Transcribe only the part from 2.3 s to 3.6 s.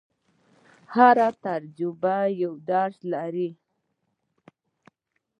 یو درس لري.